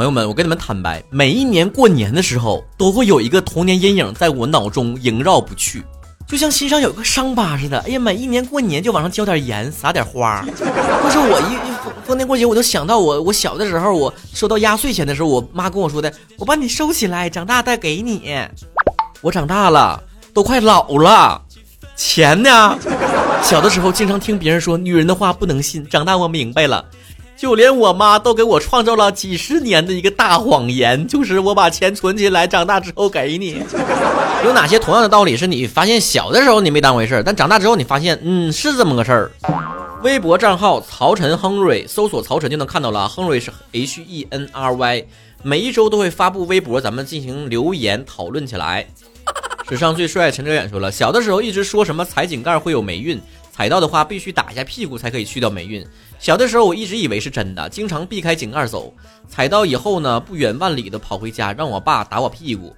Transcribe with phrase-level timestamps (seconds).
[0.00, 5.84] 朋友们，我跟你们坦白，每一年过年的时候，都会有一个童年阴影在我脑中萦绕不去，
[6.26, 7.78] 就像心上有个伤疤似的。
[7.80, 10.42] 哎呀，每一年过年就往上浇点盐，撒点花。
[10.48, 18.34] 就是我一逢逢年过节，我就想到我我小的时候，我收到压岁钱的时候，我妈跟我说的：“我把你收起来，长大再给你。”
[19.20, 21.42] 我长大了，都快老了，
[21.94, 22.78] 钱呢？
[23.42, 26.82] 小的时候经常听别人说女人的话不能信，长大我明白了。
[27.40, 33.62] 就连我妈都给我创造了几十年的一个大谎言，就是我把钱存起来，长大之后给你。
[34.44, 39.30] 有哪些同样的道理是你发现小的时候你没当回事儿但长大之后你发现，嗯，是这么个事儿？
[40.02, 43.08] 微博账号曹晨亨瑞，搜索曹晨就能看到了。
[43.08, 45.06] 亨瑞是 H E N R Y，
[45.42, 48.86] 每一周都会发布微博，咱们进行留言讨论起来。
[49.66, 53.18] 史上最帅陈哲远说了，小的时候一直说什么踩井盖会有霉运。
[53.50, 55.86] 踩到的话，必须打一下屁股才可以去掉霉运。
[56.20, 58.92] 小的时候，我一直以为是真的，经常避开井盖走。
[59.26, 62.76] 踩到以后呢，不远万里的跑回家，让我爸打我屁股。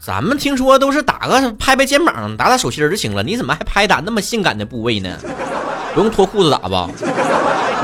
[0.00, 5.18] 咱们听说都是打个拍拍肩膀、打打手心就行了，你怎么还拍打那么性感的部位呢？
[5.92, 6.88] 不用脱裤子打吧？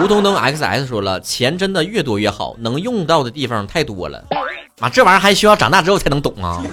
[0.02, 4.24] 吴东东 XS 说了，钱真的越多越好，能用到的地方太多了。
[4.80, 6.64] 啊，这玩意儿还需要长大之后才能懂啊。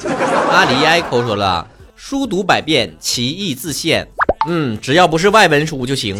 [0.49, 4.07] 阿里 Echo 说了，书读百遍，其义自现。
[4.47, 6.15] 嗯，只要不是外文书就行。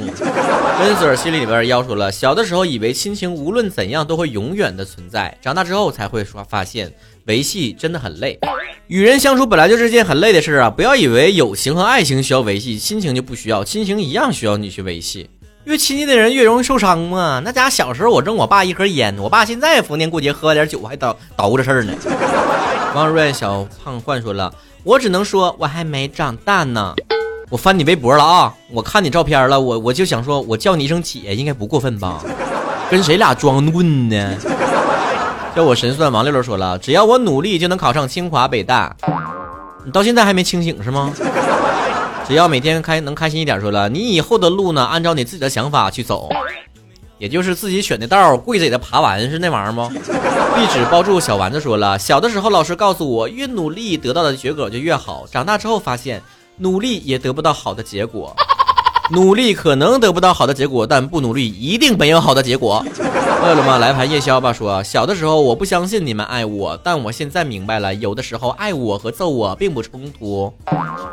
[0.79, 6.91] 温 sir 心里里边要说了，小的时候以为亲情无论怎样都会永远的存在，长大之后才会说发现
[7.25, 8.39] 维系真的很累。
[8.87, 10.69] 与人相处本来就是件很累的事啊！
[10.69, 15.29] 不要以为友情和爱情需要维系，亲情就不需要，亲情一样需要你去维系。
[15.65, 17.39] 越亲近的人越容易受伤嘛。
[17.45, 21.93] 那家小时候我扔我爸一盒烟，我爸现在逢年过节喝点酒还捣捣鼓这事儿呢。
[22.95, 24.51] 王瑞小胖换说了，
[24.83, 26.95] 我只能说我还没长大呢。
[27.51, 28.53] 我翻你微博了啊！
[28.69, 32.23] 我看你照片了，我我就想说，我叫你一声姐应该不过分吧？
[32.89, 34.37] 跟谁俩装嫩呢？
[35.53, 38.95] 叫我神算王六六说了，只要我努力就能考上清华北大。
[39.83, 41.11] 你到现在还没清醒是吗？
[42.25, 46.29] 只要每天开能开心一点，说了，你以后的路呢，按照你自己的想法去走，
[47.17, 49.89] 也就是自己选的道，跪着也得爬完，是那玩意儿吗？
[50.55, 56.21] 壁纸包住小丸子说了，小的时候老师告诉我，越努力得到的结果就越好，长大之后发现。
[56.61, 58.35] 努力也得不到好的结果，
[59.09, 62.85] 努力可能得不到好的结果，但不努力一定没有好的结果。
[63.43, 64.53] 饿了么来盘夜宵吧。
[64.53, 70.53] 说小的时候我不相信你们爱我，但我现在明白了，有的时候爱我和揍我并不冲突。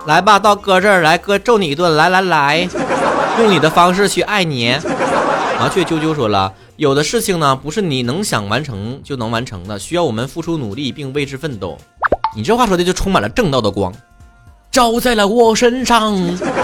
[0.06, 1.96] 来吧，到哥这儿来，哥揍你一顿。
[1.96, 2.68] 来来来，
[3.40, 4.76] 用你的方式去爱你。
[5.58, 11.78] 麻雀啾啾说了，有的事情呢，不是你能想完成就能完成的，需要我们付出努力并为之奋斗。
[12.36, 13.90] 你这话说的就充满了正道的光。
[14.70, 16.16] 照在了我身上，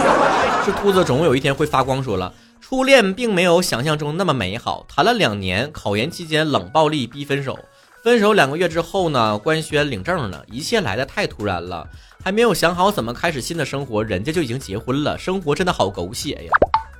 [0.65, 2.03] 这兔子总有一天会发光。
[2.03, 4.87] 说了，初恋并没有想象中那么美好。
[4.89, 7.59] 谈了两年，考研期间冷暴力逼分手，
[8.03, 11.87] 分手两个月之后呢，官宣领证了，一切来的太突然了，
[12.23, 16.51] 还没有想好怎么开始新的生活，人家就已经结婚了，生活真的好狗血呀！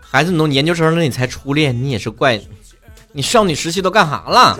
[0.01, 2.41] 孩子，你都研究生了，你才初恋，你也是怪，
[3.13, 4.59] 你少女时期都干啥了？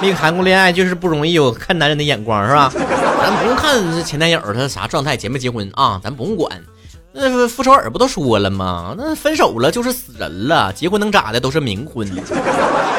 [0.00, 2.72] 没谈过恋爱就是不容易有看男人的眼光，是吧？
[3.20, 6.00] 咱不用看这前男友他啥状态，结没结婚啊？
[6.02, 6.60] 咱不用管。
[7.12, 8.94] 那傅首尔不都说了吗？
[8.96, 11.40] 那分手了就是死人了，结婚能咋的？
[11.40, 12.08] 都是冥婚。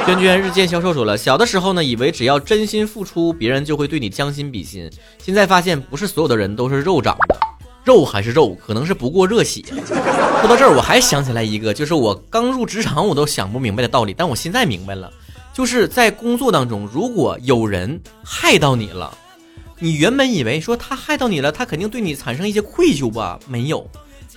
[0.06, 4.90] 娟娟日渐消瘦说了，小的时候呢，以为只要真心付出，别人就会对你将心比心。
[5.18, 7.38] 现在发现不是所有的人都是肉长的，
[7.84, 9.64] 肉还是肉，可能是不过热血。
[10.42, 15.10] 说到这儿，我还想起来一个，就是我刚入职场我都想不明白的道理，但我现在明白了。
[15.54, 19.14] 就是在工作当中，如果有人害到你了，
[19.84, 23.40] 你原本以为说他害到你了，他肯定对你产生一些愧疚吧？
[23.48, 23.90] 没有，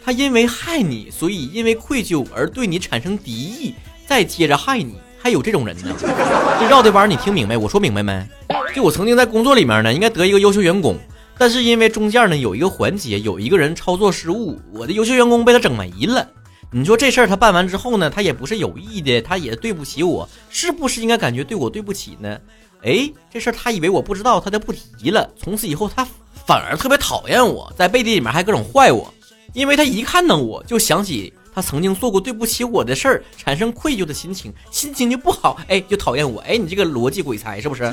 [0.02, 3.74] 他因为害你，所以因为愧疚而对你产生敌意，
[4.06, 5.94] 再接着害你，还有这种人呢？
[6.58, 7.58] 这绕的弯你听明白？
[7.58, 8.26] 我说明白没？
[8.74, 10.98] 就我曾经在工作里面呢，应该得一个优秀员工，
[11.36, 16.26] 但是因为中间呢有一个环节有一个人操作失误，我的优秀员工被他整没了。
[16.70, 22.38] 你说这事儿他办完之后呢，他也不是有意的，他也对不起我，是不是应该感觉对我对不起呢？
[22.84, 25.28] 哎，这事儿他以为我不知道，他就不提了。
[25.36, 26.06] 从此以后，他
[26.46, 29.12] 反而特别讨厌我，在背地里面还各种坏我，
[29.54, 36.40] 因为他一看到我就想起他曾经做过对不起我的事儿，产生愧疚的心情，心情就不好，哎，就讨厌我。
[36.42, 37.90] 哎，你这个逻辑鬼才是不是？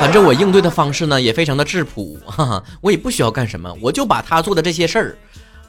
[0.00, 5.18] 反正我应对的方式呢也非常的质朴，哈哈，我也不需要干什么，我就把他做的这些事儿。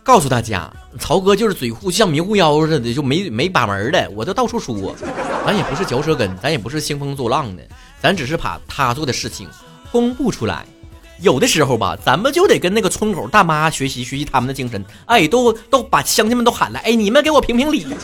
[0.03, 4.95] 告诉大家，曹哥就是嘴酷，像迷糊妖似的，就没没把门的，我都到处说。
[5.45, 7.63] 咱也不是嚼舌根，咱也不是兴风作浪的，
[8.01, 9.49] 咱只是把他做的事情
[9.91, 10.65] 公布出来。
[11.19, 14.83] 有的时候吧，咱们就得跟那个村口大妈学习学习他们的精神。
[15.05, 17.85] 哎，都都把乡亲们都喊来，哎，你们给我评评理。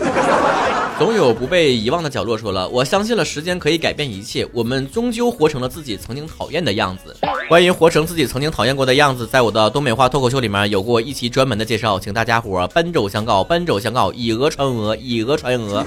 [1.00, 2.38] 总有不被遗忘的角落。
[2.38, 7.16] 说了，我相信了时间可以改变一切，我们终究活成了自己曾经讨厌的样子。
[7.50, 15.84] 关于活成自己曾经讨厌过的样子，在我的东北话脱口秀里面有过一期专门的介绍，请大家伙奔走相告，奔走相告，以讹传讹，以讹传讹。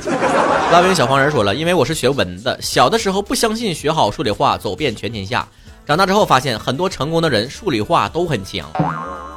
[0.73, 5.49] 拉丁小黄人说了，因为我是学文的，小的时候不相信学好数理化走遍全天下，
[5.87, 8.69] 长大之后发现很多成功的人数理化都很强。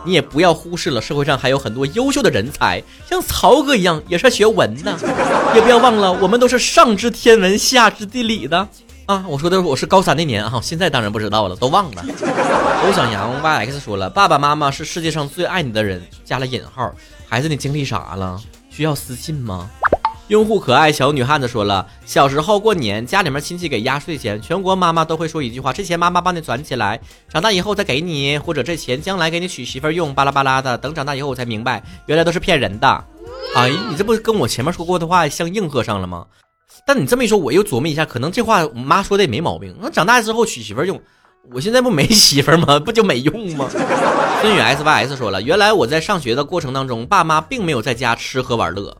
[0.04, 4.98] 你也不要忽视了，社会上还有很多优秀的人才，像曹哥一样也是学文的。
[5.54, 8.68] 也不要忘了，我们都是上知天文，下知地理的
[9.06, 9.24] 啊！
[9.28, 12.04] 我说的我是高三那年啊，现在当然不知道了，都忘了。
[12.84, 16.92] 欧小阳 YX 说了，爸爸妈妈是世界上最爱你的人，加了引号。
[17.28, 18.42] 孩子，你经历啥了？
[18.72, 19.69] 需要私信吗？
[20.30, 30.78] 用户可爱小女汉子说了，小时候过年家里面亲戚给压岁钱，全国妈妈都会说一句话：这钱妈妈帮你攒起来，长大以后再给你，或者这钱将来给你娶媳妇用，巴拉巴拉的。
[30.78, 33.04] 等长大以后我才明白，原来都是骗人的。
[33.56, 36.28] 哎，你这不跟我前面说过的话相应和上了吗？
[36.86, 39.76] 但你这么一说，我又琢磨一下，可能这话我妈说的也没毛病。
[39.81, 41.02] 那长大之后娶媳妇用，
[41.52, 42.78] 我现在不没媳妇吗？
[42.86, 43.68] 不就没用吗？
[44.42, 48.96] 孙宇 S Y S 说了，原来我在上学的过程当中，爸妈并没有在家吃喝玩乐。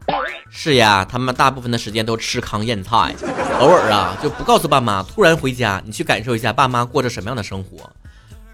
[0.51, 3.16] 是呀，他们大部分的时间都吃糠咽菜，
[3.60, 7.90] 偶尔啊就不告诉爸妈，突然回家，你去感受一下爸妈过着什么样的生活，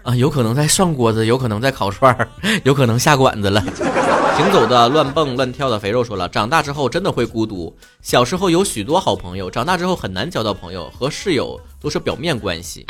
[0.02, 2.28] 啊，有可能在涮锅子，有可能在烤串儿，
[2.64, 3.64] 有可能下馆子了。
[4.36, 12.84] 行走的乱蹦乱跳的肥肉说了，长大之后真的会孤独，小时候有许多好朋友，长大之后很难交到朋友，和室友都是表面关系，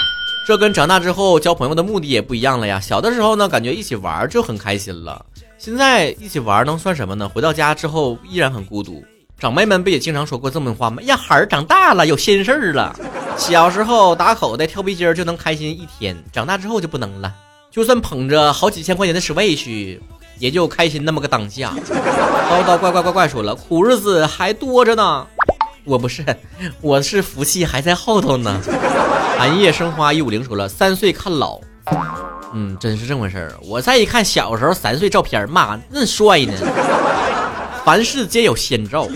[0.45, 2.81] 这跟长大之后交朋友的目的也不一样了呀。
[2.81, 5.25] 小的时候呢，感觉一起玩就很开心了。
[5.59, 7.29] 现在一起玩能算什么呢？
[7.29, 9.03] 回到家之后依然很孤独。
[9.39, 11.03] 长辈们不也经常说过这么话吗？
[11.03, 12.95] 呀，孩儿长大了有心事儿了。
[13.37, 17.35] 小时候打口袋跳皮筋就能开心一天，长大之后就不能了。
[17.71, 19.99] 就算捧着好几千块钱的 Switch，
[20.39, 21.75] 也就开心那么个当下。
[22.51, 25.27] 叨叨怪怪怪怪说了，苦日子还多着呢。
[25.85, 26.25] 我不是，
[26.81, 28.61] 我是福气还在后头呢。
[29.39, 31.61] 寒夜生花一五零说了，三岁看老。
[32.53, 33.55] 嗯，真是这么回事儿。
[33.63, 36.53] 我再一看小时候三岁照片，妈，那帅呢！
[37.85, 39.07] 凡事皆有先兆。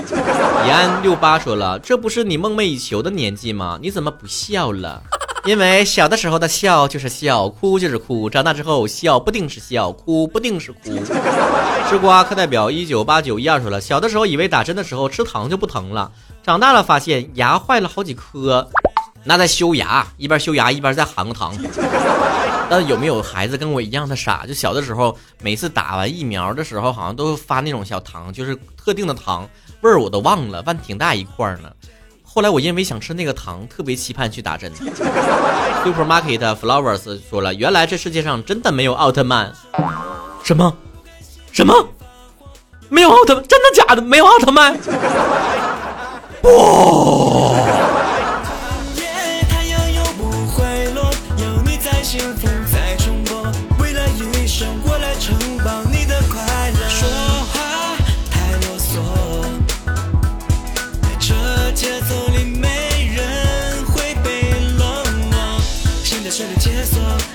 [0.67, 3.79] 延安六八说了，这不是你梦寐以求的年纪吗？
[3.81, 5.03] 你怎么不笑了？
[5.47, 10.79] 因为小的时候的笑就是笑，哭就是哭；长大之后笑不定是笑，哭不定是哭。
[11.89, 16.13] 吃瓜课代表一九八九一二说了，小的时候以为打针的时候吃糖就不疼了，
[16.43, 18.69] 长大了发现牙坏了好几颗，
[19.25, 21.55] 那在修牙，一边修牙一边在含个糖。
[22.69, 24.47] 那有没有孩子跟我一样的傻？
[24.47, 29.49] 就小的时候，每次打完疫苗的时候，好像都发那种小糖，就是特定的糖
[29.81, 31.71] 味儿，我都忘了，反正挺大一块呢。
[32.23, 34.73] 后来我因为想吃那个糖，特别期盼去打针。
[35.85, 39.53] Supermarket Flowers 说了，原来这世界上真的没有奥特曼。
[40.45, 40.73] 什么？
[41.51, 41.75] 什么？
[42.89, 43.45] 没有奥特曼？
[43.49, 44.03] 真的假的？
[44.03, 44.79] 没有奥特曼？
[46.41, 47.30] 不。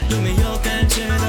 [0.09, 1.24] 有没有感觉到？